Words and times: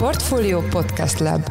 Portfolio 0.00 0.60
Podcast 0.60 1.18
Lab 1.18 1.50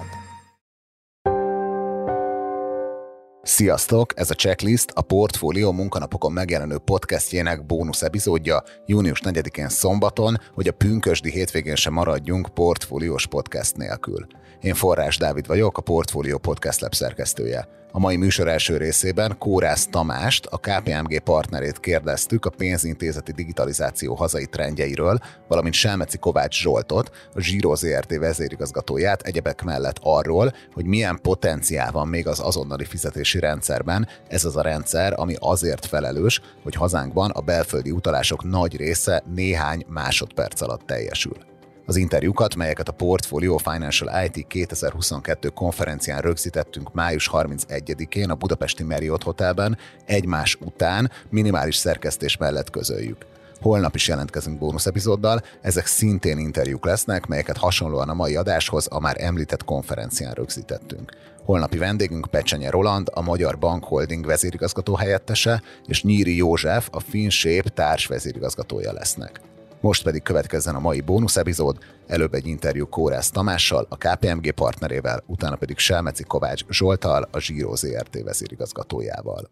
Sziasztok! 3.42 4.20
Ez 4.20 4.30
a 4.30 4.34
checklist 4.34 4.90
a 4.94 5.02
Portfólió 5.02 5.72
munkanapokon 5.72 6.32
megjelenő 6.32 6.78
podcastjének 6.78 7.66
bónusz 7.66 8.02
epizódja 8.02 8.64
június 8.86 9.22
4-én 9.24 9.70
szombaton, 9.70 10.38
hogy 10.54 10.68
a 10.68 10.72
pünkösdi 10.72 11.32
hétvégén 11.32 11.76
sem 11.76 11.94
maradjunk 11.94 12.50
portfóliós 12.54 13.28
podcast 13.28 13.78
nélkül. 13.78 14.28
Én 14.62 14.74
Forrás 14.74 15.18
Dávid 15.18 15.48
vagyok, 15.48 15.78
a 15.78 15.82
Portfólió 15.82 16.38
Podcast 16.38 16.82
Lab 16.82 16.94
szerkesztője. 16.94 17.68
A 17.92 18.00
mai 18.00 18.16
műsor 18.16 18.48
első 18.48 18.78
részében 18.78 19.38
Kórász 19.38 19.88
Tamást, 19.88 20.46
a 20.46 20.58
KPMG 20.58 21.20
partnerét 21.20 21.80
kérdeztük 21.80 22.46
a 22.46 22.50
pénzintézeti 22.50 23.32
digitalizáció 23.32 24.16
hazai 24.16 24.46
trendjeiről, 24.46 25.20
valamint 25.48 25.74
Selmeci 25.74 26.18
Kovács 26.18 26.62
Zsoltot, 26.62 27.12
a 27.34 27.42
Zsíró 27.42 27.76
ZRT 27.76 28.18
vezérigazgatóját 28.18 29.22
egyebek 29.22 29.64
mellett 29.64 29.98
arról, 30.02 30.54
hogy 30.74 30.86
milyen 30.86 31.20
potenciál 31.22 31.92
van 31.92 32.08
még 32.08 32.28
az 32.28 32.40
azonnali 32.40 32.86
fizetési 32.86 33.40
rendszerben. 33.40 34.08
Ez 34.28 34.46
az 34.46 34.56
a 34.58 34.62
rendszer, 34.62 35.14
ami 35.16 35.36
azért 35.40 35.86
felelős, 35.86 36.42
hogy 36.64 36.76
hazánkban 36.76 37.30
a 37.30 37.42
belföldi 37.42 37.92
utalások 37.92 38.44
nagy 38.44 38.78
része 38.78 39.24
néhány 39.34 39.86
másodperc 39.88 40.62
alatt 40.62 40.86
teljesül. 40.86 41.58
Az 41.90 41.96
interjúkat, 41.96 42.56
melyeket 42.56 42.88
a 42.88 42.92
Portfolio 42.92 43.58
Financial 43.58 44.26
IT 44.26 44.48
2022 44.48 45.50
konferencián 45.50 46.22
rögzítettünk 46.22 46.94
május 46.94 47.30
31-én 47.34 48.30
a 48.30 48.36
Budapesti 48.36 48.84
Marriott 48.84 49.24
Hotelben 49.24 49.78
egymás 50.06 50.58
után 50.60 51.12
minimális 51.30 51.76
szerkesztés 51.76 52.38
mellett 52.38 52.70
közöljük. 52.70 53.26
Holnap 53.62 53.96
is 53.96 54.08
jelentkezünk 54.08 54.60
bónusz 54.60 54.86
epizóddal, 54.86 55.42
ezek 55.62 55.86
szintén 55.86 56.38
interjúk 56.38 56.86
lesznek, 56.86 57.26
melyeket 57.26 57.58
hasonlóan 57.58 58.10
a 58.10 58.14
mai 58.14 58.36
adáshoz 58.36 58.88
a 58.92 59.00
már 59.00 59.16
említett 59.24 59.64
konferencián 59.64 60.34
rögzítettünk. 60.34 61.12
Holnapi 61.44 61.78
vendégünk 61.78 62.28
Pecsenye 62.32 62.70
Roland, 62.70 63.08
a 63.14 63.22
Magyar 63.22 63.58
Bank 63.58 63.84
Holding 63.84 64.26
vezérigazgató 64.26 64.96
helyettese, 64.96 65.62
és 65.88 66.04
Nyíri 66.04 66.36
József, 66.36 66.88
a 66.92 67.00
FinShape 67.00 67.70
társ 67.70 68.06
vezérigazgatója 68.06 68.92
lesznek. 68.92 69.42
Most 69.82 70.04
pedig 70.04 70.22
következzen 70.22 70.76
a 70.76 70.80
mai 70.80 71.02
bónusz 71.02 71.38
epizód, 71.38 71.78
előbb 72.08 72.34
egy 72.34 72.48
interjú 72.48 72.88
Kórász 72.88 73.30
Tamással, 73.30 73.86
a 73.90 73.98
KPMG 73.98 74.52
partnerével, 74.52 75.24
utána 75.26 75.56
pedig 75.56 75.78
Selmeci 75.78 76.24
Kovács 76.24 76.66
Zsoltal, 76.70 77.28
a 77.32 77.40
Zsíró 77.40 77.76
ZRT 77.76 78.24
vezérigazgatójával. 78.24 79.50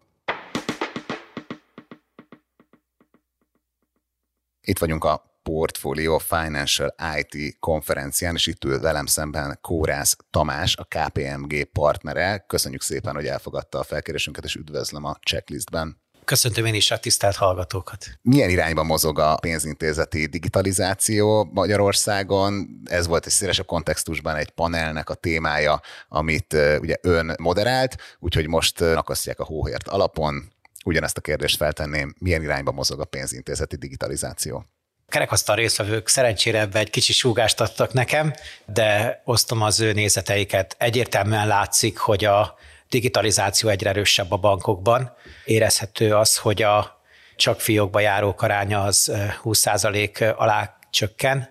Itt 4.61 4.79
vagyunk 4.79 5.03
a 5.03 5.39
Portfolio 5.43 6.17
Financial 6.17 6.95
IT 7.19 7.59
konferencián, 7.59 8.35
és 8.35 8.47
itt 8.47 8.63
ül 8.63 8.79
velem 8.79 9.05
szemben 9.05 9.57
Kórász 9.61 10.17
Tamás, 10.29 10.75
a 10.75 10.83
KPMG 10.83 11.63
partnere. 11.63 12.45
Köszönjük 12.47 12.81
szépen, 12.81 13.15
hogy 13.15 13.25
elfogadta 13.25 13.79
a 13.79 13.83
felkérésünket, 13.83 14.43
és 14.43 14.55
üdvözlöm 14.55 15.03
a 15.05 15.15
checklistben. 15.21 16.01
Köszöntöm 16.27 16.65
én 16.65 16.73
is 16.73 16.91
a 16.91 16.97
tisztelt 16.97 17.35
hallgatókat. 17.35 18.05
Milyen 18.21 18.49
irányba 18.49 18.83
mozog 18.83 19.19
a 19.19 19.35
pénzintézeti 19.35 20.25
digitalizáció 20.25 21.49
Magyarországon? 21.53 22.81
Ez 22.85 23.07
volt 23.07 23.25
egy 23.25 23.31
szélesebb 23.31 23.65
kontextusban 23.65 24.35
egy 24.35 24.49
panelnek 24.49 25.09
a 25.09 25.13
témája, 25.13 25.81
amit 26.07 26.53
ugye 26.79 26.95
ön 27.01 27.35
moderált, 27.39 27.95
úgyhogy 28.19 28.47
most 28.47 28.81
akasztják 28.81 29.39
a 29.39 29.43
hóhért 29.43 29.87
alapon. 29.87 30.51
Ugyanezt 30.85 31.17
a 31.17 31.21
kérdést 31.21 31.57
feltenném, 31.57 32.15
milyen 32.19 32.41
irányba 32.41 32.71
mozog 32.71 32.99
a 32.99 33.05
pénzintézeti 33.05 33.75
digitalizáció? 33.75 34.65
kerekasztal 35.07 35.55
részvevők 35.55 36.07
szerencsére 36.07 36.59
ebbe 36.59 36.79
egy 36.79 36.89
kicsi 36.89 37.13
súgást 37.13 37.61
adtak 37.61 37.93
nekem, 37.93 38.33
de 38.65 39.21
osztom 39.25 39.61
az 39.61 39.79
ő 39.79 39.93
nézeteiket. 39.93 40.75
Egyértelműen 40.77 41.47
látszik, 41.47 41.97
hogy 41.97 42.25
a 42.25 42.57
digitalizáció 42.89 43.69
egyre 43.69 43.89
erősebb 43.89 44.31
a 44.31 44.37
bankokban. 44.37 45.13
Érezhető 45.45 46.15
az, 46.15 46.37
hogy 46.37 46.61
a 46.61 47.01
csak 47.35 47.61
fiókba 47.61 47.99
járók 47.99 48.41
aránya 48.41 48.83
az 48.83 49.11
20% 49.43 50.35
alá 50.35 50.77
csökken. 50.89 51.49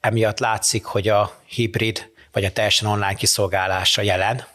Emiatt 0.00 0.38
látszik, 0.38 0.84
hogy 0.84 1.08
a 1.08 1.40
hibrid 1.46 2.12
vagy 2.32 2.44
a 2.44 2.52
teljesen 2.52 2.88
online 2.88 3.14
kiszolgálása 3.14 4.02
jelen, 4.02 4.46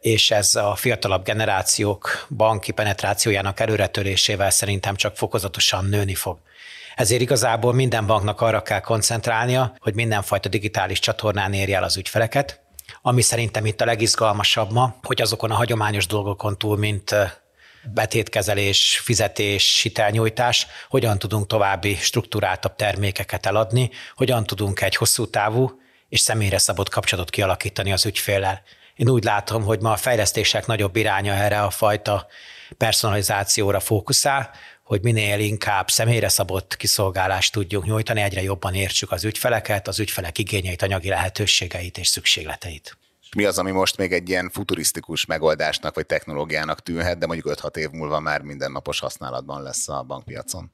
és 0.00 0.30
ez 0.30 0.54
a 0.54 0.74
fiatalabb 0.74 1.24
generációk 1.24 2.26
banki 2.36 2.72
penetrációjának 2.72 3.60
előretörésével 3.60 4.50
szerintem 4.50 4.94
csak 4.94 5.16
fokozatosan 5.16 5.84
nőni 5.84 6.14
fog. 6.14 6.38
Ezért 6.94 7.20
igazából 7.20 7.72
minden 7.72 8.06
banknak 8.06 8.40
arra 8.40 8.62
kell 8.62 8.80
koncentrálnia, 8.80 9.76
hogy 9.78 9.94
mindenfajta 9.94 10.48
digitális 10.48 10.98
csatornán 10.98 11.52
érje 11.52 11.76
el 11.76 11.82
az 11.82 11.96
ügyfeleket, 11.96 12.63
ami 13.02 13.22
szerintem 13.22 13.66
itt 13.66 13.80
a 13.80 13.84
legizgalmasabb 13.84 14.72
ma, 14.72 14.96
hogy 15.02 15.22
azokon 15.22 15.50
a 15.50 15.54
hagyományos 15.54 16.06
dolgokon 16.06 16.58
túl, 16.58 16.76
mint 16.76 17.14
betétkezelés, 17.92 19.00
fizetés, 19.04 19.80
hitelnyújtás, 19.82 20.66
hogyan 20.88 21.18
tudunk 21.18 21.46
további 21.46 21.94
struktúráltabb 21.94 22.76
termékeket 22.76 23.46
eladni, 23.46 23.90
hogyan 24.14 24.44
tudunk 24.44 24.80
egy 24.80 24.96
hosszú 24.96 25.26
távú 25.30 25.80
és 26.08 26.20
személyre 26.20 26.58
szabott 26.58 26.88
kapcsolatot 26.88 27.30
kialakítani 27.30 27.92
az 27.92 28.06
ügyféllel. 28.06 28.62
Én 28.96 29.08
úgy 29.08 29.24
látom, 29.24 29.62
hogy 29.62 29.80
ma 29.80 29.92
a 29.92 29.96
fejlesztések 29.96 30.66
nagyobb 30.66 30.96
iránya 30.96 31.32
erre 31.32 31.62
a 31.62 31.70
fajta 31.70 32.26
personalizációra 32.76 33.80
fókuszál, 33.80 34.50
hogy 34.84 35.02
minél 35.02 35.38
inkább 35.38 35.90
személyre 35.90 36.28
szabott 36.28 36.76
kiszolgálást 36.76 37.52
tudjunk 37.52 37.84
nyújtani, 37.84 38.20
egyre 38.20 38.42
jobban 38.42 38.74
értsük 38.74 39.12
az 39.12 39.24
ügyfeleket, 39.24 39.88
az 39.88 39.98
ügyfelek 39.98 40.38
igényeit, 40.38 40.82
anyagi 40.82 41.08
lehetőségeit 41.08 41.98
és 41.98 42.08
szükségleteit. 42.08 42.96
Mi 43.36 43.44
az, 43.44 43.58
ami 43.58 43.70
most 43.70 43.96
még 43.96 44.12
egy 44.12 44.28
ilyen 44.28 44.50
futurisztikus 44.50 45.24
megoldásnak 45.24 45.94
vagy 45.94 46.06
technológiának 46.06 46.82
tűnhet, 46.82 47.18
de 47.18 47.26
mondjuk 47.26 47.54
5-6 47.60 47.76
év 47.76 47.90
múlva 47.90 48.20
már 48.20 48.40
mindennapos 48.40 49.00
használatban 49.00 49.62
lesz 49.62 49.88
a 49.88 50.02
bankpiacon? 50.02 50.72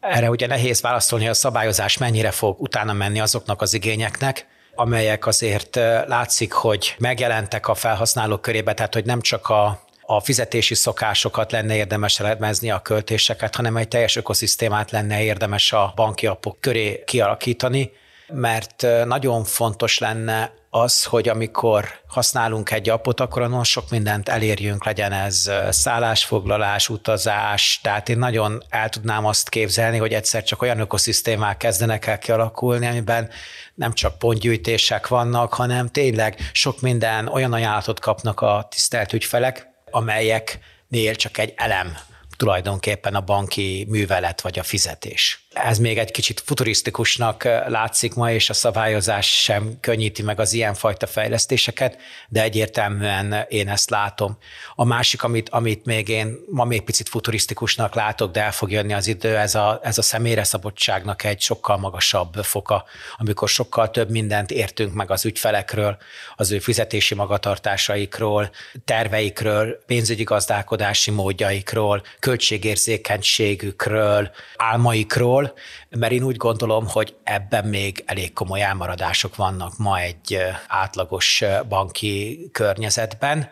Erre 0.00 0.30
ugye 0.30 0.46
nehéz 0.46 0.80
válaszolni, 0.80 1.28
a 1.28 1.34
szabályozás 1.34 1.98
mennyire 1.98 2.30
fog 2.30 2.60
utána 2.60 2.92
menni 2.92 3.20
azoknak 3.20 3.62
az 3.62 3.74
igényeknek, 3.74 4.46
amelyek 4.74 5.26
azért 5.26 5.74
látszik, 6.06 6.52
hogy 6.52 6.94
megjelentek 6.98 7.68
a 7.68 7.74
felhasználók 7.74 8.40
körébe, 8.40 8.74
tehát 8.74 8.94
hogy 8.94 9.04
nem 9.04 9.20
csak 9.20 9.48
a 9.48 9.83
a 10.06 10.20
fizetési 10.20 10.74
szokásokat 10.74 11.52
lenne 11.52 11.76
érdemes 11.76 12.20
elemezni, 12.20 12.70
a 12.70 12.78
költéseket, 12.78 13.56
hanem 13.56 13.76
egy 13.76 13.88
teljes 13.88 14.16
ökoszisztémát 14.16 14.90
lenne 14.90 15.22
érdemes 15.22 15.72
a 15.72 15.92
banki 15.96 16.26
appok 16.26 16.60
köré 16.60 17.02
kialakítani, 17.04 17.90
mert 18.26 18.86
nagyon 19.04 19.44
fontos 19.44 19.98
lenne 19.98 20.52
az, 20.70 21.04
hogy 21.04 21.28
amikor 21.28 21.88
használunk 22.06 22.70
egy 22.70 22.88
appot, 22.88 23.20
akkor 23.20 23.42
nagyon 23.42 23.64
sok 23.64 23.90
mindent 23.90 24.28
elérjünk, 24.28 24.84
legyen 24.84 25.12
ez 25.12 25.50
szállásfoglalás, 25.70 26.88
utazás, 26.88 27.80
tehát 27.82 28.08
én 28.08 28.18
nagyon 28.18 28.62
el 28.68 28.88
tudnám 28.88 29.26
azt 29.26 29.48
képzelni, 29.48 29.98
hogy 29.98 30.12
egyszer 30.12 30.42
csak 30.42 30.62
olyan 30.62 30.80
ökoszisztémák 30.80 31.56
kezdenek 31.56 32.06
el 32.06 32.18
kialakulni, 32.18 32.86
amiben 32.86 33.28
nem 33.74 33.92
csak 33.92 34.18
pontgyűjtések 34.18 35.08
vannak, 35.08 35.54
hanem 35.54 35.88
tényleg 35.88 36.50
sok 36.52 36.80
minden 36.80 37.28
olyan 37.28 37.52
ajánlatot 37.52 38.00
kapnak 38.00 38.40
a 38.40 38.66
tisztelt 38.70 39.12
ügyfelek, 39.12 39.73
amelyeknél 39.94 41.14
csak 41.14 41.38
egy 41.38 41.52
elem 41.56 41.96
tulajdonképpen 42.36 43.14
a 43.14 43.20
banki 43.20 43.86
művelet 43.88 44.40
vagy 44.40 44.58
a 44.58 44.62
fizetés. 44.62 45.43
Ez 45.54 45.78
még 45.78 45.98
egy 45.98 46.10
kicsit 46.10 46.40
futurisztikusnak 46.40 47.44
látszik 47.66 48.14
ma, 48.14 48.30
és 48.30 48.50
a 48.50 48.54
szabályozás 48.54 49.42
sem 49.42 49.80
könnyíti 49.80 50.22
meg 50.22 50.40
az 50.40 50.52
ilyenfajta 50.52 51.06
fejlesztéseket, 51.06 51.96
de 52.28 52.42
egyértelműen 52.42 53.46
én 53.48 53.68
ezt 53.68 53.90
látom. 53.90 54.38
A 54.74 54.84
másik, 54.84 55.22
amit, 55.22 55.48
amit 55.48 55.84
még 55.84 56.08
én 56.08 56.36
ma 56.50 56.64
még 56.64 56.82
picit 56.82 57.08
futurisztikusnak 57.08 57.94
látok, 57.94 58.32
de 58.32 58.42
el 58.42 58.52
fog 58.52 58.70
jönni 58.70 58.92
az 58.92 59.06
idő, 59.06 59.36
ez 59.36 59.54
a, 59.54 59.80
ez 59.82 59.98
a 59.98 60.02
személyre 60.02 60.44
szabadságnak 60.44 61.24
egy 61.24 61.40
sokkal 61.40 61.76
magasabb 61.76 62.34
foka, 62.34 62.84
amikor 63.16 63.48
sokkal 63.48 63.90
több 63.90 64.10
mindent 64.10 64.50
értünk 64.50 64.94
meg 64.94 65.10
az 65.10 65.24
ügyfelekről, 65.24 65.96
az 66.36 66.50
ő 66.50 66.58
fizetési 66.58 67.14
magatartásaikról, 67.14 68.50
terveikről, 68.84 69.82
pénzügyi 69.86 70.22
gazdálkodási 70.22 71.10
módjaikról, 71.10 72.02
költségérzékenységükről, 72.18 74.30
álmaikról, 74.56 75.43
mert 75.88 76.12
én 76.12 76.22
úgy 76.22 76.36
gondolom, 76.36 76.88
hogy 76.88 77.16
ebben 77.22 77.66
még 77.66 78.02
elég 78.06 78.32
komoly 78.32 78.62
elmaradások 78.62 79.36
vannak 79.36 79.78
ma 79.78 79.98
egy 79.98 80.38
átlagos 80.68 81.42
banki 81.68 82.48
környezetben, 82.52 83.48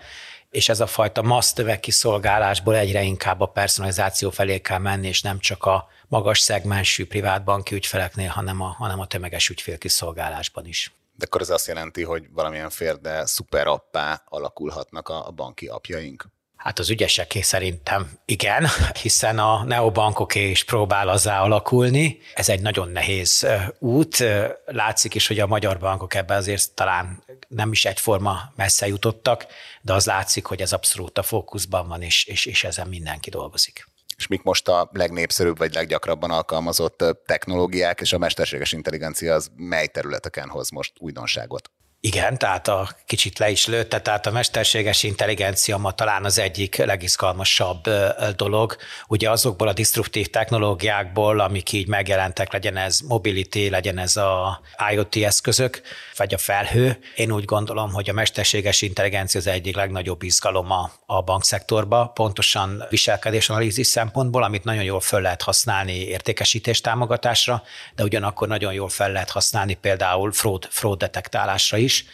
és 0.50 0.68
ez 0.68 0.80
a 0.80 0.86
fajta 0.86 1.22
massz 1.22 1.52
tömegkiszolgálásból 1.52 2.76
egyre 2.76 3.02
inkább 3.02 3.40
a 3.40 3.46
personalizáció 3.46 4.30
felé 4.30 4.60
kell 4.60 4.78
menni, 4.78 5.08
és 5.08 5.22
nem 5.22 5.38
csak 5.38 5.64
a 5.64 5.88
magas 6.08 6.40
szegmensű 6.40 7.06
privátbanki 7.06 7.74
ügyfeleknél, 7.74 8.28
hanem 8.28 8.60
a, 8.60 8.74
hanem 8.78 9.00
a 9.00 9.06
tömeges 9.06 9.48
ügyfélkiszolgálásban 9.48 10.66
is. 10.66 10.92
De 11.16 11.24
akkor 11.26 11.40
ez 11.40 11.50
azt 11.50 11.66
jelenti, 11.66 12.02
hogy 12.02 12.26
valamilyen 12.32 12.70
férde 12.70 13.26
szuperappá 13.26 14.22
alakulhatnak 14.28 15.08
a, 15.08 15.26
a 15.26 15.30
banki 15.30 15.66
apjaink? 15.66 16.26
Hát 16.62 16.78
az 16.78 16.90
ügyeseké 16.90 17.40
szerintem 17.40 18.10
igen, 18.24 18.66
hiszen 19.02 19.38
a 19.38 19.64
neobankoké 19.64 20.50
is 20.50 20.64
próbál 20.64 21.08
azzá 21.08 21.40
alakulni. 21.40 22.18
Ez 22.34 22.48
egy 22.48 22.60
nagyon 22.60 22.88
nehéz 22.88 23.46
út. 23.78 24.24
Látszik 24.64 25.14
is, 25.14 25.26
hogy 25.26 25.38
a 25.38 25.46
magyar 25.46 25.78
bankok 25.78 26.14
ebben 26.14 26.36
azért 26.36 26.70
talán 26.74 27.22
nem 27.48 27.72
is 27.72 27.84
egyforma 27.84 28.52
messze 28.56 28.86
jutottak, 28.86 29.46
de 29.80 29.92
az 29.92 30.06
látszik, 30.06 30.46
hogy 30.46 30.60
ez 30.60 30.72
abszolút 30.72 31.18
a 31.18 31.22
fókuszban 31.22 31.88
van, 31.88 32.02
és, 32.02 32.24
és, 32.24 32.46
és 32.46 32.64
ezen 32.64 32.88
mindenki 32.88 33.30
dolgozik 33.30 33.90
és 34.16 34.26
mik 34.26 34.42
most 34.42 34.68
a 34.68 34.90
legnépszerűbb 34.92 35.58
vagy 35.58 35.74
leggyakrabban 35.74 36.30
alkalmazott 36.30 37.04
technológiák, 37.26 38.00
és 38.00 38.12
a 38.12 38.18
mesterséges 38.18 38.72
intelligencia 38.72 39.34
az 39.34 39.50
mely 39.56 39.86
területeken 39.86 40.48
hoz 40.48 40.70
most 40.70 40.92
újdonságot? 40.98 41.70
Igen, 42.04 42.38
tehát 42.38 42.68
a 42.68 42.88
kicsit 43.06 43.38
le 43.38 43.50
is 43.50 43.66
lőtte, 43.66 44.00
tehát 44.00 44.26
a 44.26 44.30
mesterséges 44.30 45.02
intelligencia 45.02 45.76
ma 45.76 45.92
talán 45.92 46.24
az 46.24 46.38
egyik 46.38 46.76
legizgalmasabb 46.76 47.88
dolog. 48.36 48.76
Ugye 49.08 49.30
azokból 49.30 49.68
a 49.68 49.72
disruptív 49.72 50.26
technológiákból, 50.26 51.40
amik 51.40 51.72
így 51.72 51.86
megjelentek, 51.86 52.52
legyen 52.52 52.76
ez 52.76 53.00
mobility, 53.00 53.68
legyen 53.68 53.98
ez 53.98 54.16
a 54.16 54.60
IoT 54.92 55.16
eszközök, 55.16 55.80
vagy 56.16 56.34
a 56.34 56.38
felhő. 56.38 56.98
Én 57.16 57.32
úgy 57.32 57.44
gondolom, 57.44 57.92
hogy 57.92 58.10
a 58.10 58.12
mesterséges 58.12 58.82
intelligencia 58.82 59.40
az 59.40 59.46
egyik 59.46 59.76
legnagyobb 59.76 60.22
izgalom 60.22 60.70
a, 60.70 60.90
a 61.06 61.22
bankszektorba, 61.22 62.06
pontosan 62.06 62.84
viselkedésanalízis 62.88 63.86
szempontból, 63.86 64.42
amit 64.42 64.64
nagyon 64.64 64.84
jól 64.84 65.00
föl 65.00 65.20
lehet 65.20 65.42
használni 65.42 65.96
értékesítés 65.96 66.80
támogatásra, 66.80 67.62
de 67.94 68.02
ugyanakkor 68.02 68.48
nagyon 68.48 68.72
jól 68.72 68.88
fel 68.88 69.12
lehet 69.12 69.30
használni 69.30 69.74
például 69.74 70.32
fraud, 70.32 70.68
fraud 70.70 70.98
detektálásra 70.98 71.76
is 71.76 71.90
is. 71.92 72.04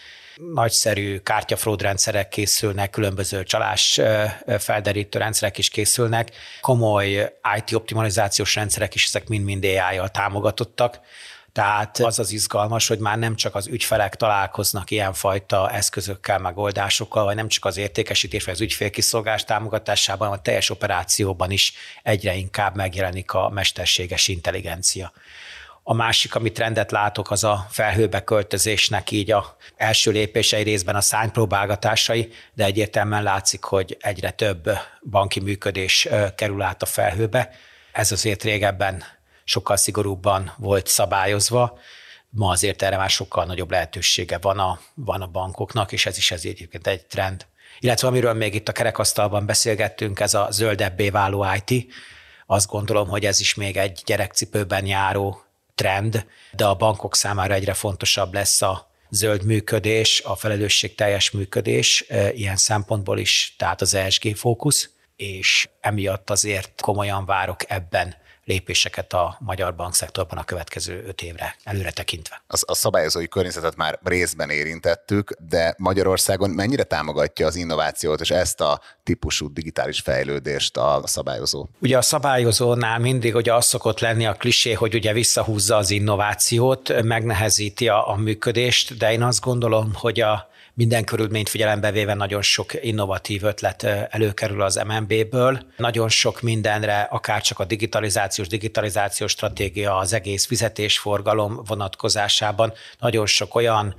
Nagyszerű 0.53 1.19
kártyafraud 1.19 1.83
rendszerek 1.83 2.29
készülnek, 2.29 2.91
különböző 2.91 3.43
csalás 3.43 4.01
felderítő 4.59 5.19
rendszerek 5.19 5.59
is 5.59 5.69
készülnek, 5.69 6.31
komoly 6.61 7.33
IT 7.57 7.75
optimalizációs 7.75 8.55
rendszerek 8.55 8.95
is, 8.95 9.05
ezek 9.05 9.29
mind-mind 9.29 9.65
AI-jal 9.65 10.09
támogatottak. 10.09 11.01
Tehát 11.53 11.99
az 11.99 12.19
az 12.19 12.33
izgalmas, 12.33 12.89
hogy 12.89 12.99
már 12.99 13.19
nem 13.19 13.37
csak 13.37 13.55
az 13.55 13.67
ügyfelek 13.67 14.17
találkoznak 14.17 14.91
ilyenfajta 14.91 15.71
eszközökkel, 15.71 16.39
megoldásokkal, 16.39 17.25
vagy 17.25 17.35
nem 17.35 17.49
csak 17.49 17.65
az 17.65 17.77
értékesítés 17.77 18.45
vagy 18.45 18.55
az 18.55 18.61
ügyfélkiszolgás 18.61 19.45
támogatásában, 19.45 20.27
hanem 20.27 20.39
a 20.39 20.43
teljes 20.43 20.71
operációban 20.71 21.51
is 21.51 21.73
egyre 22.03 22.35
inkább 22.35 22.75
megjelenik 22.75 23.33
a 23.33 23.49
mesterséges 23.49 24.29
intelligencia. 24.29 25.13
A 25.91 25.95
másik, 25.95 26.35
amit 26.35 26.59
rendet 26.59 26.91
látok, 26.91 27.31
az 27.31 27.45
a 27.45 27.67
felhőbe 27.71 28.25
költözésnek 28.25 29.11
így 29.11 29.31
a 29.31 29.57
első 29.77 30.11
lépései 30.11 30.63
részben 30.63 30.95
a 30.97 31.01
szánypróbálgatásai, 31.01 32.33
de 32.55 32.65
egyértelműen 32.65 33.23
látszik, 33.23 33.65
hogy 33.65 33.97
egyre 34.01 34.31
több 34.31 34.71
banki 35.11 35.41
működés 35.41 36.09
kerül 36.35 36.63
át 36.63 36.83
a 36.83 36.87
felhőbe. 36.87 37.51
Ez 37.93 38.13
azért 38.13 38.43
régebben 38.43 39.03
sokkal 39.45 39.77
szigorúbban 39.77 40.53
volt 40.57 40.87
szabályozva, 40.87 41.79
ma 42.31 42.51
azért 42.51 42.83
erre 42.83 42.97
már 42.97 43.11
sokkal 43.11 43.45
nagyobb 43.45 43.71
lehetősége 43.71 44.39
van 44.39 44.59
a, 44.59 44.81
van 44.95 45.23
a 45.23 45.27
bankoknak, 45.27 45.93
és 45.93 46.07
ez 46.07 46.17
is 46.17 46.31
ez 46.31 46.45
egyébként 46.45 46.87
egy 46.87 47.07
trend. 47.07 47.47
Illetve 47.79 48.09
amiről 48.09 48.35
még 48.35 48.55
itt 48.55 48.69
a 48.69 48.73
kerekasztalban 48.73 49.47
beszélgettünk, 49.47 50.21
ez 50.21 50.35
a 50.35 50.49
zöldebbé 50.51 51.11
váló 51.11 51.47
IT. 51.65 51.93
Azt 52.47 52.69
gondolom, 52.69 53.09
hogy 53.09 53.25
ez 53.25 53.41
is 53.41 53.55
még 53.55 53.77
egy 53.77 54.03
gyerekcipőben 54.05 54.87
járó 54.87 55.43
trend, 55.79 56.27
de 56.53 56.65
a 56.65 56.75
bankok 56.75 57.15
számára 57.15 57.55
egyre 57.55 57.75
fontosabb 57.75 58.35
lesz 58.35 58.63
a 58.63 58.91
zöld 59.11 59.45
működés, 59.45 60.21
a 60.25 60.37
felelősségteljes 60.37 61.31
működés 61.31 62.05
e, 62.09 62.33
ilyen 62.33 62.57
szempontból 62.57 63.19
is, 63.19 63.55
tehát 63.59 63.81
az 63.81 63.95
ESG 63.95 64.37
fókusz, 64.37 64.91
és 65.17 65.69
emiatt 65.81 66.31
azért 66.31 66.81
komolyan 66.81 67.25
várok 67.25 67.71
ebben 67.71 68.15
lépéseket 68.49 69.13
a 69.13 69.37
magyar 69.41 69.75
bankszektorban 69.75 70.39
a 70.39 70.45
következő 70.45 71.05
öt 71.07 71.23
évre 71.23 71.57
előre 71.65 71.91
tekintve. 71.91 72.43
Az, 72.47 72.65
a 72.67 72.75
szabályozói 72.75 73.29
környezetet 73.29 73.77
már 73.77 73.99
részben 74.03 74.51
érintettük, 74.51 75.33
de 75.49 75.75
Magyarországon 75.79 76.51
mennyire 76.51 76.83
támogatja 76.83 77.47
az 77.47 77.57
innovációt 77.57 78.21
és 78.21 78.31
ezt 78.31 78.61
a 78.61 78.81
típusú 79.03 79.53
digitális 79.53 80.01
fejlődést 80.01 80.77
a 80.77 81.03
szabályozó? 81.05 81.67
Ugye 81.79 81.97
a 81.97 82.03
szabályozónál 82.03 82.99
mindig 82.99 83.35
ugye 83.35 83.55
az 83.55 83.67
szokott 83.67 84.01
lenni 84.01 84.27
a 84.27 84.33
klisé, 84.33 84.73
hogy 84.73 84.95
ugye 84.95 85.13
visszahúzza 85.13 85.77
az 85.77 85.91
innovációt, 85.91 87.03
megnehezíti 87.03 87.89
a, 87.89 88.11
a 88.11 88.17
működést, 88.17 88.97
de 88.97 89.13
én 89.13 89.23
azt 89.23 89.41
gondolom, 89.41 89.91
hogy 89.95 90.21
a 90.21 90.49
minden 90.79 91.05
körülményt 91.05 91.49
figyelembe 91.49 91.91
véve 91.91 92.15
nagyon 92.15 92.43
sok 92.43 92.85
innovatív 92.85 93.45
ötlet 93.45 93.83
előkerül 94.11 94.63
az 94.63 94.83
MNB-ből. 94.87 95.61
Nagyon 95.77 96.09
sok 96.09 96.41
mindenre, 96.41 97.01
akár 97.01 97.43
csak 97.43 97.59
a 97.59 97.65
digitalizációs, 97.65 98.49
digitalizációs 98.49 99.31
stratégia, 99.31 99.97
az 99.97 100.13
egész 100.13 100.47
fizetésforgalom 100.47 101.61
vonatkozásában 101.67 102.73
nagyon 102.99 103.27
sok 103.27 103.55
olyan 103.55 103.95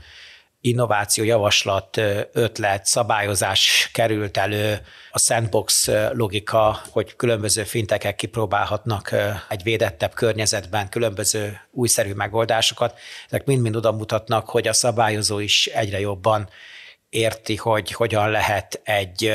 innováció, 0.62 1.24
javaslat, 1.24 1.98
ötlet, 2.32 2.86
szabályozás 2.86 3.90
került 3.94 4.38
elő, 4.38 4.82
a 5.12 5.20
sandbox 5.20 5.90
logika, 6.12 6.82
hogy 6.90 7.16
különböző 7.16 7.64
fintekek 7.64 8.16
kipróbálhatnak 8.16 9.16
egy 9.50 9.64
védettebb 9.64 10.14
környezetben 10.14 10.90
különböző 10.90 11.60
újszerű 11.72 12.14
megoldásokat. 12.14 13.00
Ezek 13.28 13.46
mind-mind 13.46 13.76
oda 13.76 13.92
mutatnak, 13.92 14.50
hogy 14.50 14.68
a 14.68 14.74
szabályozó 14.74 15.40
is 15.40 15.66
egyre 15.66 16.00
jobban 16.00 16.50
érti, 17.10 17.56
hogy 17.56 17.92
hogyan 17.92 18.30
lehet 18.30 18.82
egy, 18.84 19.34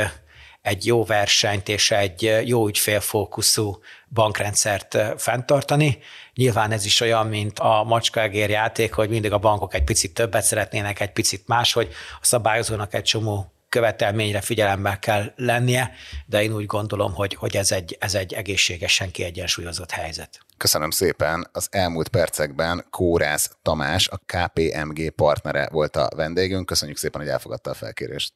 egy 0.63 0.87
jó 0.87 1.05
versenyt 1.05 1.69
és 1.69 1.91
egy 1.91 2.43
jó 2.45 2.67
ügyfélfókuszú 2.67 3.79
bankrendszert 4.15 4.99
fenntartani. 5.17 5.99
Nyilván 6.35 6.73
ez 6.73 6.85
is 6.85 7.01
olyan, 7.01 7.27
mint 7.27 7.59
a 7.59 7.85
macskaegér 7.85 8.51
játék, 8.51 8.93
hogy 8.93 9.09
mindig 9.09 9.33
a 9.33 9.39
bankok 9.39 9.75
egy 9.75 9.85
picit 9.85 10.15
többet 10.15 10.43
szeretnének, 10.43 11.01
egy 11.01 11.13
picit 11.13 11.47
más, 11.47 11.73
hogy 11.73 11.89
a 12.21 12.25
szabályozónak 12.25 12.95
egy 12.95 13.03
csomó 13.03 13.55
követelményre 13.75 14.41
figyelemmel 14.41 14.99
kell 14.99 15.33
lennie, 15.37 15.93
de 16.27 16.43
én 16.43 16.53
úgy 16.53 16.67
gondolom, 16.67 17.15
hogy, 17.15 17.35
hogy 17.35 17.57
ez, 17.57 17.73
egy, 17.73 17.97
ez 18.01 18.15
egy 18.15 18.33
egészségesen 18.33 19.11
kiegyensúlyozott 19.11 19.91
helyzet. 19.91 20.41
Köszönöm 20.57 20.91
szépen. 20.91 21.49
Az 21.53 21.69
elmúlt 21.71 22.09
percekben 22.09 22.87
Kórász 22.91 23.51
Tamás, 23.63 24.09
a 24.09 24.21
KPMG 24.27 25.11
partnere 25.11 25.69
volt 25.73 25.97
a 25.97 26.09
vendégünk. 26.17 26.67
Köszönjük 26.67 26.97
szépen, 26.97 27.21
hogy 27.21 27.31
elfogadta 27.31 27.71
a 27.71 27.75
felkérést. 27.75 28.33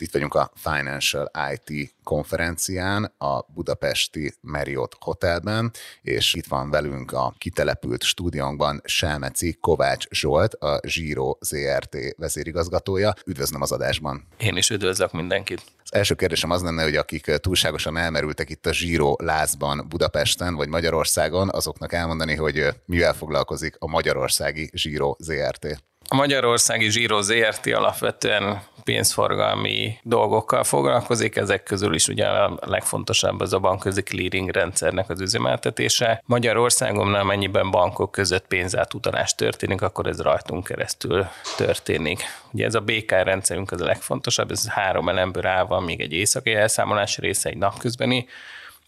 Itt 0.00 0.12
vagyunk 0.12 0.34
a 0.34 0.52
Financial 0.54 1.30
IT 1.52 1.94
konferencián, 2.04 3.14
a 3.18 3.40
budapesti 3.54 4.34
Marriott 4.40 4.96
Hotelben, 5.00 5.70
és 6.02 6.34
itt 6.34 6.46
van 6.46 6.70
velünk 6.70 7.12
a 7.12 7.34
kitelepült 7.38 8.02
stúdiónkban 8.02 8.80
Selmeci 8.84 9.56
Kovács 9.60 10.08
Zsolt, 10.10 10.54
a 10.54 10.80
Zsíró 10.86 11.38
ZRT 11.40 11.96
vezérigazgatója. 12.16 13.14
Üdvözlöm 13.26 13.62
az 13.62 13.72
adásban. 13.72 14.26
Én 14.38 14.56
is 14.56 14.70
üdvözlök 14.70 15.12
mindenkit. 15.12 15.62
Az 15.82 15.94
első 15.94 16.14
kérdésem 16.14 16.50
az 16.50 16.62
lenne, 16.62 16.82
hogy 16.82 16.96
akik 16.96 17.24
túlságosan 17.24 17.96
elmerültek 17.96 18.50
itt 18.50 18.66
a 18.66 18.72
Zsíró 18.72 19.18
lázban 19.22 19.86
Budapesten 19.88 20.54
vagy 20.54 20.68
Magyarországon, 20.68 21.48
azoknak 21.50 21.92
elmondani, 21.92 22.34
hogy 22.34 22.68
mivel 22.84 23.14
foglalkozik 23.14 23.76
a 23.78 23.88
Magyarországi 23.88 24.70
Zsíró 24.72 25.16
ZRT. 25.20 25.88
A 26.12 26.16
Magyarországi 26.16 26.90
Zsíró 26.90 27.20
ZRT 27.20 27.66
alapvetően 27.66 28.62
pénzforgalmi 28.84 29.98
dolgokkal 30.02 30.64
foglalkozik, 30.64 31.36
ezek 31.36 31.62
közül 31.62 31.94
is 31.94 32.08
ugye 32.08 32.26
a 32.26 32.58
legfontosabb 32.60 33.40
az 33.40 33.52
a 33.52 33.58
bankközi 33.58 34.02
clearing 34.02 34.50
rendszernek 34.50 35.10
az 35.10 35.20
üzemeltetése. 35.20 36.22
Magyarországon 36.26 37.26
mennyiben 37.26 37.70
bankok 37.70 38.10
között 38.10 38.46
pénzátutalás 38.46 39.34
történik, 39.34 39.82
akkor 39.82 40.06
ez 40.06 40.20
rajtunk 40.20 40.64
keresztül 40.64 41.26
történik. 41.56 42.22
Ugye 42.52 42.66
ez 42.66 42.74
a 42.74 42.80
BK 42.80 43.10
rendszerünk 43.10 43.72
az 43.72 43.80
a 43.80 43.84
legfontosabb, 43.84 44.50
ez 44.50 44.68
három 44.68 45.08
elemből 45.08 45.46
áll 45.46 45.64
van, 45.64 45.82
még 45.82 46.00
egy 46.00 46.12
éjszakai 46.12 46.54
elszámolás 46.54 47.18
része, 47.18 47.48
egy 47.48 47.58
napközbeni, 47.58 48.26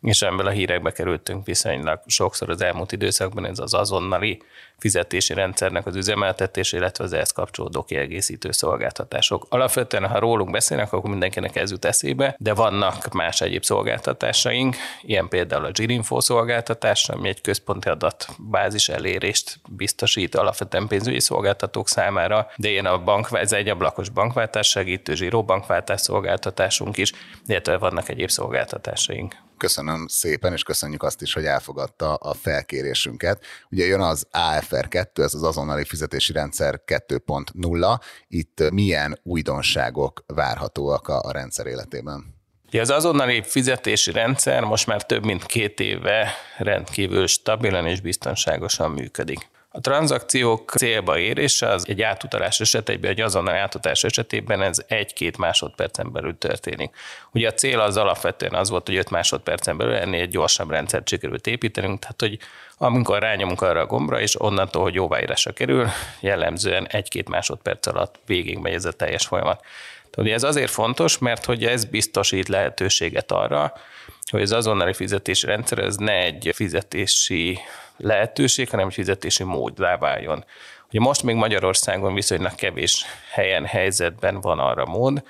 és 0.02 0.22
ebből 0.22 0.46
a 0.46 0.50
hírekbe 0.50 0.92
kerültünk 0.92 1.46
viszonylag 1.46 2.00
sokszor 2.06 2.50
az 2.50 2.62
elmúlt 2.62 2.92
időszakban, 2.92 3.46
ez 3.46 3.58
az 3.58 3.74
azonnali 3.74 4.42
fizetési 4.78 5.34
rendszernek 5.34 5.86
az 5.86 5.96
üzemeltetés, 5.96 6.72
illetve 6.72 7.04
az 7.04 7.12
ehhez 7.12 7.30
kapcsolódó 7.30 7.82
kiegészítő 7.82 8.52
szolgáltatások. 8.52 9.46
Alapvetően, 9.48 10.06
ha 10.06 10.18
rólunk 10.18 10.50
beszélnek, 10.50 10.92
akkor 10.92 11.10
mindenkinek 11.10 11.56
ez 11.56 11.70
jut 11.70 11.84
eszébe, 11.84 12.36
de 12.38 12.54
vannak 12.54 13.12
más 13.12 13.40
egyéb 13.40 13.62
szolgáltatásaink, 13.62 14.76
ilyen 15.02 15.28
például 15.28 15.64
a 15.64 15.70
Girinfo 15.70 16.20
szolgáltatás, 16.20 17.08
ami 17.08 17.28
egy 17.28 17.40
központi 17.40 17.88
adatbázis 17.88 18.88
elérést 18.88 19.60
biztosít 19.68 20.34
alapvetően 20.34 20.86
pénzügyi 20.86 21.20
szolgáltatók 21.20 21.88
számára, 21.88 22.50
de 22.56 22.68
ilyen 22.68 22.86
a 22.86 22.98
bank, 22.98 23.28
ez 23.32 23.52
egy 23.52 23.68
ablakos 23.68 24.08
bankváltás 24.08 24.68
segítő, 24.68 25.14
zsíró 25.14 25.44
bankváltás 25.44 26.00
szolgáltatásunk 26.00 26.96
is, 26.96 27.12
illetve 27.46 27.78
vannak 27.78 28.08
egyéb 28.08 28.30
szolgáltatásaink. 28.30 29.36
Köszönöm 29.62 30.06
szépen, 30.06 30.52
és 30.52 30.62
köszönjük 30.62 31.02
azt 31.02 31.22
is, 31.22 31.32
hogy 31.32 31.44
elfogadta 31.44 32.14
a 32.14 32.34
felkérésünket. 32.34 33.44
Ugye 33.70 33.84
jön 33.84 34.00
az 34.00 34.26
AFR2, 34.32 35.18
ez 35.18 35.34
az 35.34 35.42
azonnali 35.42 35.84
fizetési 35.84 36.32
rendszer 36.32 36.80
2.0. 36.86 38.00
Itt 38.28 38.70
milyen 38.70 39.18
újdonságok 39.22 40.24
várhatóak 40.26 41.08
a, 41.08 41.32
rendszer 41.32 41.66
életében? 41.66 42.34
Ja, 42.70 42.80
az 42.80 42.90
azonnali 42.90 43.42
fizetési 43.42 44.12
rendszer 44.12 44.62
most 44.62 44.86
már 44.86 45.06
több 45.06 45.24
mint 45.24 45.46
két 45.46 45.80
éve 45.80 46.34
rendkívül 46.58 47.26
stabilan 47.26 47.86
és 47.86 48.00
biztonságosan 48.00 48.90
működik. 48.90 49.48
A 49.74 49.80
tranzakciók 49.80 50.70
célba 50.70 51.18
érése 51.18 51.68
az 51.68 51.88
egy 51.88 52.02
átutalás 52.02 52.60
esetében, 52.60 53.10
egy 53.10 53.20
azonnal 53.20 53.54
átutalás 53.54 54.04
esetében 54.04 54.62
ez 54.62 54.82
egy-két 54.86 55.36
másodpercen 55.36 56.12
belül 56.12 56.38
történik. 56.38 56.96
Ugye 57.32 57.48
a 57.48 57.52
cél 57.52 57.80
az 57.80 57.96
alapvetően 57.96 58.54
az 58.54 58.70
volt, 58.70 58.86
hogy 58.86 58.96
5 58.96 59.10
másodpercen 59.10 59.76
belül 59.76 59.94
ennél 59.94 60.20
egy 60.20 60.28
gyorsabb 60.28 60.70
rendszert 60.70 61.08
sikerült 61.08 61.46
építenünk, 61.46 62.00
tehát 62.00 62.20
hogy 62.20 62.38
amikor 62.78 63.18
rányomunk 63.18 63.62
arra 63.62 63.80
a 63.80 63.86
gombra, 63.86 64.20
és 64.20 64.40
onnantól, 64.40 64.82
hogy 64.82 64.94
jóváírásra 64.94 65.52
kerül, 65.52 65.88
jellemzően 66.20 66.86
egy-két 66.86 67.28
másodperc 67.28 67.86
alatt 67.86 68.20
végig 68.26 68.58
megy 68.58 68.74
ez 68.74 68.84
a 68.84 68.92
teljes 68.92 69.26
folyamat. 69.26 69.64
Tehát 70.10 70.32
ez 70.32 70.42
azért 70.42 70.70
fontos, 70.70 71.18
mert 71.18 71.44
hogy 71.44 71.64
ez 71.64 71.84
biztosít 71.84 72.48
lehetőséget 72.48 73.32
arra, 73.32 73.72
hogy 74.30 74.42
az 74.42 74.52
azonnali 74.52 74.92
fizetési 74.92 75.46
rendszer 75.46 75.78
ez 75.78 75.96
ne 75.96 76.12
egy 76.12 76.50
fizetési 76.54 77.58
lehetőség, 77.96 78.70
hanem 78.70 78.90
fizetési 78.90 79.44
móddá 79.44 79.96
váljon. 79.96 80.44
Ugye 80.88 81.00
most 81.00 81.22
még 81.22 81.34
Magyarországon 81.34 82.14
viszonylag 82.14 82.54
kevés 82.54 83.04
helyen, 83.30 83.66
helyzetben 83.66 84.40
van 84.40 84.58
arra 84.58 84.86
mód, 84.86 85.22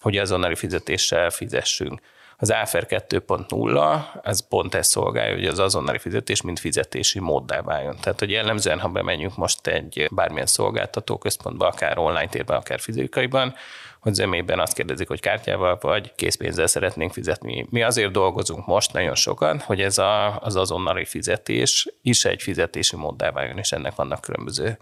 hogy 0.00 0.16
azonnali 0.16 0.54
fizetéssel 0.54 1.30
fizessünk. 1.30 2.00
Az 2.40 2.50
AFR 2.50 2.86
2.0, 2.88 4.02
ez 4.22 4.48
pont 4.48 4.74
ezt 4.74 4.90
szolgálja, 4.90 5.34
hogy 5.34 5.46
az 5.46 5.58
azonnali 5.58 5.98
fizetés 5.98 6.42
mint 6.42 6.58
fizetési 6.58 7.20
móddá 7.20 7.60
váljon. 7.60 7.96
Tehát, 8.00 8.18
hogy 8.18 8.30
jellemzően, 8.30 8.80
ha 8.80 8.88
bemegyünk 8.88 9.36
most 9.36 9.66
egy 9.66 10.08
bármilyen 10.10 10.46
szolgáltató 10.46 11.18
központba, 11.18 11.66
akár 11.66 11.98
online 11.98 12.28
térben, 12.28 12.56
akár 12.56 12.80
fizikaiban, 12.80 13.54
hogy 14.00 14.14
zömében 14.14 14.60
azt 14.60 14.74
kérdezik, 14.74 15.08
hogy 15.08 15.20
kártyával 15.20 15.78
vagy 15.80 16.14
készpénzzel 16.14 16.66
szeretnénk 16.66 17.12
fizetni. 17.12 17.66
Mi 17.70 17.82
azért 17.82 18.12
dolgozunk 18.12 18.66
most 18.66 18.92
nagyon 18.92 19.14
sokan, 19.14 19.60
hogy 19.60 19.80
ez 19.80 19.98
a, 19.98 20.40
az 20.40 20.56
azonnali 20.56 21.04
fizetés 21.04 21.88
is 22.02 22.24
egy 22.24 22.42
fizetési 22.42 22.96
móddá 22.96 23.30
váljon, 23.30 23.58
és 23.58 23.72
ennek 23.72 23.94
vannak 23.94 24.20
különböző 24.20 24.78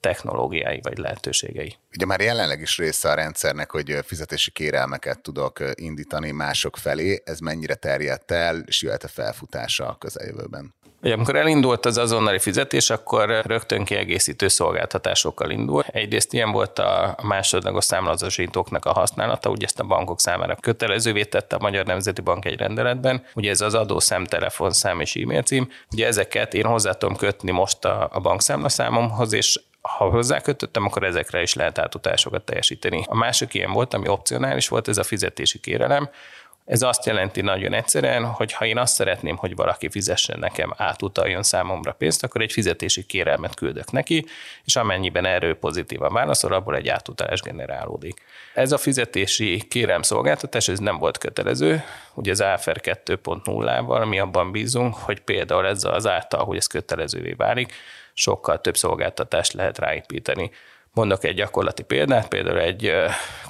technológiái 0.00 0.80
vagy 0.82 0.98
lehetőségei. 0.98 1.76
Ugye 1.94 2.06
már 2.06 2.20
jelenleg 2.20 2.60
is 2.60 2.78
része 2.78 3.10
a 3.10 3.14
rendszernek, 3.14 3.70
hogy 3.70 3.98
fizetési 4.04 4.50
kérelmeket 4.50 5.22
tudok 5.22 5.58
indítani 5.74 6.30
mások 6.30 6.76
felé. 6.76 7.22
Ez 7.24 7.38
mennyire 7.38 7.74
terjedt 7.74 8.30
el, 8.30 8.62
és 8.66 8.82
jöhet 8.82 9.04
a 9.04 9.08
felfutása 9.08 9.88
a 9.88 9.96
közeljövőben? 9.98 10.74
Ugye, 11.02 11.14
amikor 11.14 11.36
elindult 11.36 11.86
az 11.86 11.98
azonnali 11.98 12.38
fizetés, 12.38 12.90
akkor 12.90 13.42
rögtön 13.44 13.84
kiegészítő 13.84 14.48
szolgáltatásokkal 14.48 15.50
indul. 15.50 15.82
Egyrészt 15.86 16.32
ilyen 16.32 16.50
volt 16.50 16.78
a 16.78 17.16
másodlagos 17.22 17.84
számlazasítóknak 17.84 18.84
a 18.84 18.92
használata, 18.92 19.50
ugye 19.50 19.64
ezt 19.64 19.80
a 19.80 19.84
bankok 19.84 20.20
számára 20.20 20.56
kötelezővé 20.60 21.24
tette 21.24 21.56
a 21.56 21.60
Magyar 21.60 21.86
Nemzeti 21.86 22.20
Bank 22.20 22.44
egy 22.44 22.58
rendeletben. 22.58 23.24
Ugye 23.34 23.50
ez 23.50 23.60
az 23.60 23.74
adószám, 23.74 24.24
telefonszám 24.24 25.00
és 25.00 25.16
e-mail 25.16 25.42
cím. 25.42 25.68
Ugye 25.92 26.06
ezeket 26.06 26.54
én 26.54 26.64
hozzá 26.64 26.92
tudom 26.92 27.16
kötni 27.16 27.50
most 27.50 27.84
a, 27.84 28.08
a 28.12 28.20
bankszámlaszámomhoz, 28.20 29.32
és 29.32 29.60
ha 29.80 30.10
hozzákötöttem, 30.10 30.84
akkor 30.84 31.02
ezekre 31.02 31.42
is 31.42 31.54
lehet 31.54 31.78
átutalásokat 31.78 32.44
teljesíteni. 32.44 33.04
A 33.08 33.16
másik 33.16 33.54
ilyen 33.54 33.72
volt, 33.72 33.94
ami 33.94 34.08
opcionális 34.08 34.68
volt, 34.68 34.88
ez 34.88 34.98
a 34.98 35.02
fizetési 35.02 35.58
kérelem. 35.58 36.08
Ez 36.70 36.82
azt 36.82 37.06
jelenti 37.06 37.40
nagyon 37.40 37.72
egyszerűen, 37.72 38.24
hogy 38.24 38.52
ha 38.52 38.64
én 38.64 38.78
azt 38.78 38.94
szeretném, 38.94 39.36
hogy 39.36 39.54
valaki 39.54 39.88
fizessen 39.88 40.38
nekem, 40.38 40.72
átutaljon 40.76 41.42
számomra 41.42 41.92
pénzt, 41.92 42.24
akkor 42.24 42.40
egy 42.40 42.52
fizetési 42.52 43.06
kérelmet 43.06 43.54
küldök 43.54 43.90
neki, 43.90 44.26
és 44.64 44.76
amennyiben 44.76 45.24
erről 45.24 45.54
pozitívan 45.54 46.12
válaszol, 46.12 46.52
abból 46.52 46.76
egy 46.76 46.88
átutalás 46.88 47.40
generálódik. 47.40 48.22
Ez 48.54 48.72
a 48.72 48.78
fizetési 48.78 49.62
kérem 49.68 50.02
szolgáltatás, 50.02 50.68
ez 50.68 50.78
nem 50.78 50.98
volt 50.98 51.18
kötelező, 51.18 51.82
ugye 52.14 52.30
az 52.30 52.40
AFR 52.40 52.80
2.0-val 52.82 54.08
mi 54.08 54.18
abban 54.18 54.52
bízunk, 54.52 54.94
hogy 54.94 55.20
például 55.20 55.66
ez 55.66 55.84
az 55.84 56.06
által, 56.06 56.44
hogy 56.44 56.56
ez 56.56 56.66
kötelezővé 56.66 57.32
válik, 57.32 57.72
sokkal 58.12 58.60
több 58.60 58.76
szolgáltatást 58.76 59.52
lehet 59.52 59.78
ráépíteni. 59.78 60.50
Mondok 60.92 61.24
egy 61.24 61.34
gyakorlati 61.34 61.82
példát, 61.82 62.28
például 62.28 62.58
egy 62.58 62.92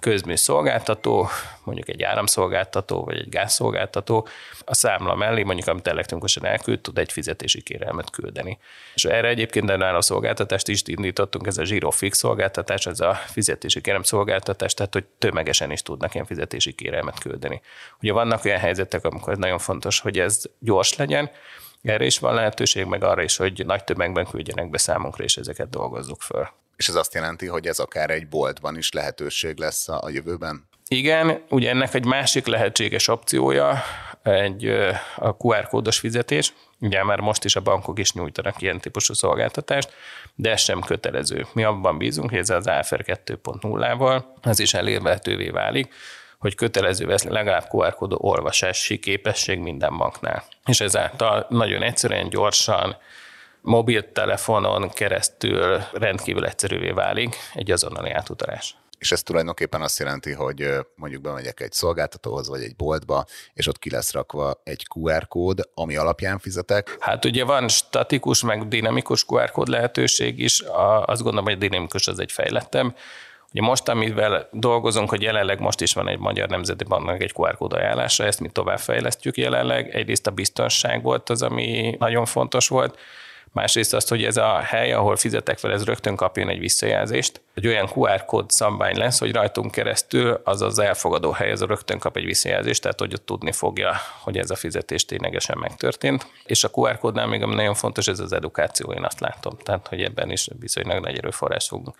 közmű 0.00 0.37
szolgáltató, 0.37 1.28
mondjuk 1.64 1.88
egy 1.88 2.02
áramszolgáltató, 2.02 3.04
vagy 3.04 3.16
egy 3.16 3.28
gázszolgáltató, 3.28 4.26
a 4.64 4.75
számla 4.75 5.14
mellé, 5.14 5.42
mondjuk 5.42 5.68
amit 5.68 5.87
elektronikusan 5.87 6.44
elküld, 6.44 6.80
tud 6.80 6.99
egy 6.99 7.12
fizetési 7.12 7.62
kérelmet 7.62 8.11
küldeni. 8.11 8.59
És 8.94 9.04
erre 9.04 9.28
egyébként 9.28 9.70
a 9.70 10.02
szolgáltatást 10.02 10.68
is 10.68 10.82
indítottunk, 10.85 11.47
ez 11.47 11.59
a 11.59 11.62
Giro 11.62 11.90
Fix 11.90 12.18
szolgáltatás, 12.18 12.87
ez 12.87 13.00
a 13.00 13.14
fizetési 13.14 13.80
kérem 13.80 14.02
szolgáltatás, 14.02 14.75
tehát 14.75 14.92
hogy 14.92 15.04
tömegesen 15.18 15.70
is 15.70 15.82
tudnak 15.82 16.14
ilyen 16.14 16.26
fizetési 16.26 16.73
kérelmet 16.73 17.18
küldeni. 17.18 17.61
Ugye 18.00 18.12
vannak 18.12 18.44
olyan 18.44 18.59
helyzetek, 18.59 19.04
amikor 19.04 19.37
nagyon 19.37 19.59
fontos, 19.59 20.00
hogy 20.00 20.18
ez 20.18 20.42
gyors 20.59 20.97
legyen, 20.97 21.30
erre 21.82 22.04
is 22.04 22.18
van 22.18 22.35
lehetőség, 22.35 22.85
meg 22.85 23.04
arra 23.04 23.23
is, 23.23 23.37
hogy 23.37 23.66
nagy 23.66 23.85
tömegben 23.85 24.26
küldjenek 24.26 24.70
be 24.70 24.78
számunkra, 24.78 25.25
és 25.25 25.37
ezeket 25.37 25.70
dolgozzuk 25.70 26.20
föl. 26.20 26.49
És 26.80 26.88
ez 26.88 26.94
azt 26.94 27.14
jelenti, 27.14 27.46
hogy 27.46 27.66
ez 27.66 27.78
akár 27.78 28.10
egy 28.10 28.28
boltban 28.28 28.76
is 28.76 28.92
lehetőség 28.92 29.58
lesz 29.58 29.88
a 29.88 30.08
jövőben? 30.12 30.68
Igen, 30.88 31.44
ugye 31.49 31.70
ennek 31.70 31.94
egy 31.94 32.04
másik 32.04 32.46
lehetséges 32.46 33.08
opciója 33.08 33.82
egy 34.22 34.66
a 35.16 35.37
QR 35.38 35.68
kódos 35.68 35.99
fizetés. 35.99 36.52
Ugye 36.78 37.04
már 37.04 37.20
most 37.20 37.44
is 37.44 37.56
a 37.56 37.60
bankok 37.60 37.99
is 37.99 38.12
nyújtanak 38.12 38.62
ilyen 38.62 38.80
típusú 38.80 39.14
szolgáltatást, 39.14 39.92
de 40.34 40.50
ez 40.50 40.60
sem 40.60 40.80
kötelező. 40.80 41.46
Mi 41.52 41.64
abban 41.64 41.99
bízunk, 41.99 42.30
hogy 42.30 42.38
ez 42.38 42.50
az 42.50 42.66
AFR 42.66 43.04
2.0-val 43.06 44.22
az 44.42 44.60
is 44.60 44.75
elérhetővé 44.75 45.49
válik, 45.49 45.94
hogy 46.38 46.54
kötelező 46.54 47.06
lesz 47.06 47.25
legalább 47.25 47.68
QR 47.70 47.94
kód 47.94 48.12
olvasási 48.16 48.99
képesség 48.99 49.58
minden 49.58 49.96
banknál. 49.96 50.44
És 50.66 50.80
ezáltal 50.80 51.46
nagyon 51.49 51.82
egyszerűen, 51.82 52.28
gyorsan, 52.28 52.96
mobiltelefonon 53.61 54.88
keresztül 54.88 55.79
rendkívül 55.93 56.47
egyszerűvé 56.47 56.90
válik 56.90 57.37
egy 57.55 57.71
azonnali 57.71 58.11
átutalás. 58.11 58.76
És 58.99 59.12
ez 59.12 59.23
tulajdonképpen 59.23 59.83
azt 59.83 59.99
jelenti, 59.99 60.33
hogy 60.33 60.69
mondjuk 60.95 61.23
bemegyek 61.23 61.61
egy 61.61 61.73
szolgáltatóhoz, 61.73 62.49
vagy 62.49 62.62
egy 62.62 62.76
boltba, 62.76 63.25
és 63.52 63.67
ott 63.67 63.79
ki 63.79 63.90
lesz 63.90 64.12
rakva 64.12 64.61
egy 64.64 64.87
QR 64.95 65.29
kód, 65.29 65.69
ami 65.75 65.97
alapján 65.97 66.38
fizetek. 66.38 66.97
Hát 67.00 67.25
ugye 67.25 67.45
van 67.45 67.69
statikus, 67.69 68.43
meg 68.43 68.69
dinamikus 68.69 69.25
QR 69.26 69.50
kód 69.50 69.69
lehetőség 69.69 70.38
is, 70.38 70.61
azt 71.05 71.23
gondolom, 71.23 71.45
hogy 71.45 71.55
a 71.55 71.59
dinamikus 71.59 72.07
az 72.07 72.19
egy 72.19 72.33
fejlettem, 72.33 72.95
Ugye 73.52 73.62
most, 73.62 73.88
amivel 73.88 74.49
dolgozunk, 74.52 75.11
hogy 75.11 75.23
jelenleg 75.23 75.61
most 75.61 75.81
is 75.81 75.93
van 75.93 76.09
egy 76.09 76.19
Magyar 76.19 76.49
Nemzeti 76.49 76.85
Banknak 76.85 77.23
egy 77.23 77.33
QR 77.35 77.57
kód 77.57 77.73
ajánlása, 77.73 78.25
ezt 78.25 78.40
mi 78.40 78.49
továbbfejlesztjük 78.49 79.37
jelenleg. 79.37 79.95
Egyrészt 79.95 80.26
a 80.26 80.31
biztonság 80.31 81.02
volt 81.02 81.31
az, 81.31 81.43
ami 81.43 81.97
nagyon 81.99 82.25
fontos 82.25 82.69
volt, 82.69 82.99
Másrészt 83.52 83.95
azt, 83.95 84.09
hogy 84.09 84.25
ez 84.25 84.37
a 84.37 84.59
hely, 84.59 84.92
ahol 84.92 85.16
fizetek 85.16 85.59
fel, 85.59 85.73
ez 85.73 85.85
rögtön 85.85 86.16
kapjon 86.16 86.49
egy 86.49 86.59
visszajelzést. 86.59 87.40
Egy 87.54 87.66
olyan 87.66 87.90
QR 87.95 88.25
kód 88.25 88.50
szabvány 88.50 88.97
lesz, 88.97 89.19
hogy 89.19 89.33
rajtunk 89.33 89.71
keresztül 89.71 90.40
az 90.45 90.62
az 90.62 90.78
elfogadó 90.78 91.30
hely, 91.30 91.50
ez 91.50 91.62
rögtön 91.62 91.99
kap 91.99 92.16
egy 92.16 92.25
visszajelzést, 92.25 92.83
tehát 92.83 92.99
hogy 92.99 93.14
ott 93.14 93.26
tudni 93.26 93.52
fogja, 93.52 93.92
hogy 94.23 94.38
ez 94.38 94.50
a 94.50 94.57
fizetés 94.57 95.04
ténylegesen 95.04 95.59
megtörtént. 95.59 96.26
És 96.45 96.64
a 96.64 96.71
QR 96.73 96.99
kódnál 96.99 97.26
még 97.26 97.42
ami 97.42 97.54
nagyon 97.54 97.75
fontos, 97.75 98.09
ez 98.09 98.21
az 98.21 98.33
edukáció, 98.33 98.92
én 98.92 99.04
azt 99.04 99.21
látom. 99.21 99.57
Tehát, 99.62 99.88
hogy 99.88 100.02
ebben 100.02 100.30
is 100.30 100.49
viszonylag 100.59 101.02
nagy 101.02 101.19
erőforrás 101.19 101.69
fogunk 101.69 101.97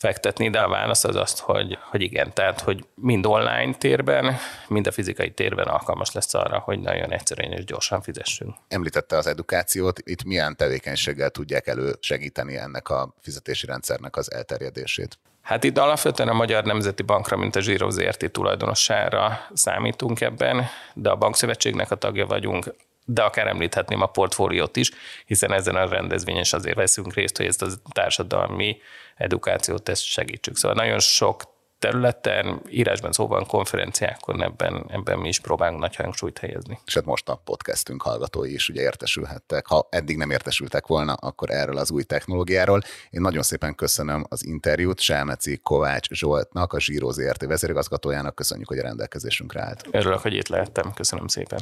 fektetni, 0.00 0.50
de 0.50 0.60
a 0.60 0.68
válasz 0.68 1.04
az 1.04 1.16
azt, 1.16 1.38
hogy, 1.38 1.78
hogy 1.82 2.02
igen, 2.02 2.32
tehát 2.34 2.60
hogy 2.60 2.84
mind 2.94 3.26
online 3.26 3.74
térben, 3.78 4.36
mind 4.68 4.86
a 4.86 4.92
fizikai 4.92 5.30
térben 5.30 5.66
alkalmas 5.66 6.12
lesz 6.12 6.34
arra, 6.34 6.58
hogy 6.58 6.80
nagyon 6.80 7.12
egyszerűen 7.12 7.52
és 7.52 7.64
gyorsan 7.64 8.02
fizessünk. 8.02 8.54
Említette 8.68 9.16
az 9.16 9.26
edukációt, 9.26 9.98
itt 10.04 10.24
milyen 10.24 10.56
tevékenységgel 10.56 11.30
tudják 11.30 11.66
elősegíteni 11.66 12.56
ennek 12.56 12.88
a 12.88 13.14
fizetési 13.20 13.66
rendszernek 13.66 14.16
az 14.16 14.32
elterjedését? 14.32 15.18
Hát 15.42 15.64
itt 15.64 15.78
alapvetően 15.78 16.28
a 16.28 16.32
Magyar 16.32 16.64
Nemzeti 16.64 17.02
Bankra, 17.02 17.36
mint 17.36 17.56
a 17.56 17.60
Zsíró 17.60 17.90
ZRT 17.90 18.30
tulajdonossára 18.30 19.38
számítunk 19.52 20.20
ebben, 20.20 20.66
de 20.94 21.10
a 21.10 21.16
Bankszövetségnek 21.16 21.90
a 21.90 21.94
tagja 21.94 22.26
vagyunk, 22.26 22.74
de 23.04 23.22
akár 23.22 23.46
említhetném 23.46 24.00
a 24.00 24.06
portfóliót 24.06 24.76
is, 24.76 24.90
hiszen 25.26 25.52
ezen 25.52 25.74
a 25.74 25.88
rendezvényen 25.88 26.40
is 26.40 26.52
azért 26.52 26.76
veszünk 26.76 27.14
részt, 27.14 27.36
hogy 27.36 27.46
ezt 27.46 27.62
a 27.62 27.68
társadalmi 27.92 28.76
edukációt 29.16 29.88
ezt 29.88 30.02
segítsük. 30.02 30.56
Szóval 30.56 30.76
nagyon 30.76 30.98
sok 30.98 31.42
területen, 31.80 32.62
írásban, 32.68 33.12
szóban, 33.12 33.46
konferenciákon 33.46 34.42
ebben, 34.42 34.86
ebben 34.88 35.18
mi 35.18 35.28
is 35.28 35.40
próbálunk 35.40 35.80
nagy 35.80 35.96
hangsúlyt 35.96 36.38
helyezni. 36.38 36.78
És 36.86 36.94
hát 36.94 37.04
most 37.04 37.28
a 37.28 37.40
podcastünk 37.44 38.02
hallgatói 38.02 38.52
is 38.52 38.68
ugye 38.68 38.80
értesülhettek. 38.80 39.66
Ha 39.66 39.86
eddig 39.90 40.16
nem 40.16 40.30
értesültek 40.30 40.86
volna, 40.86 41.12
akkor 41.12 41.50
erről 41.50 41.76
az 41.76 41.90
új 41.90 42.02
technológiáról. 42.02 42.80
Én 43.10 43.20
nagyon 43.20 43.42
szépen 43.42 43.74
köszönöm 43.74 44.24
az 44.28 44.46
interjút 44.46 45.00
Selmeci 45.00 45.56
Kovács 45.56 46.08
Zsoltnak, 46.10 46.72
a 46.72 46.80
Zsíró 46.80 47.10
ZRT 47.10 47.46
vezérigazgatójának. 47.46 48.34
Köszönjük, 48.34 48.68
hogy 48.68 48.78
a 48.78 48.82
rendelkezésünkre 48.82 49.62
állt. 49.62 49.84
Örülök, 49.90 50.18
hogy 50.18 50.34
itt 50.34 50.48
lehettem. 50.48 50.92
Köszönöm 50.92 51.26
szépen. 51.26 51.60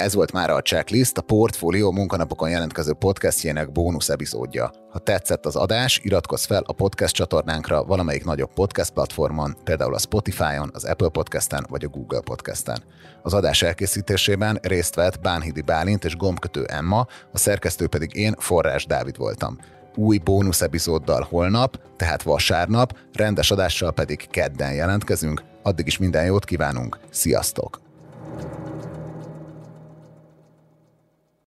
Ez 0.00 0.14
volt 0.14 0.32
már 0.32 0.50
a 0.50 0.62
checklist, 0.62 1.18
a 1.18 1.22
Portfolio 1.22 1.90
munkanapokon 1.92 2.50
jelentkező 2.50 2.92
podcastjének 2.92 3.72
bónusz 3.72 4.08
epizódja. 4.08 4.70
Ha 4.90 4.98
tetszett 4.98 5.46
az 5.46 5.56
adás, 5.56 6.00
iratkozz 6.02 6.44
fel 6.44 6.62
a 6.66 6.72
podcast 6.72 7.14
csatornánkra 7.14 7.84
valamelyik 7.84 8.24
nagyobb 8.24 8.52
podcast 8.54 8.90
platformon, 8.90 9.56
például 9.64 9.94
a 9.94 9.98
Spotify-on, 9.98 10.70
az 10.72 10.84
Apple 10.84 11.08
Podcast-en 11.08 11.66
vagy 11.68 11.84
a 11.84 11.88
Google 11.88 12.20
Podcast-en. 12.20 12.82
Az 13.22 13.34
adás 13.34 13.62
elkészítésében 13.62 14.58
részt 14.62 14.94
vett 14.94 15.20
Bánhidi 15.20 15.60
Bálint 15.60 16.04
és 16.04 16.16
gombkötő 16.16 16.64
Emma, 16.64 17.06
a 17.32 17.38
szerkesztő 17.38 17.86
pedig 17.86 18.14
én, 18.14 18.34
Forrás 18.38 18.86
Dávid 18.86 19.16
voltam. 19.16 19.58
Új 19.94 20.18
bónusz 20.18 20.60
epizóddal 20.60 21.26
holnap, 21.30 21.80
tehát 21.96 22.22
vasárnap, 22.22 22.98
rendes 23.12 23.50
adással 23.50 23.92
pedig 23.92 24.28
kedden 24.30 24.72
jelentkezünk. 24.72 25.42
Addig 25.62 25.86
is 25.86 25.98
minden 25.98 26.24
jót 26.24 26.44
kívánunk, 26.44 26.98
sziasztok! 27.10 27.89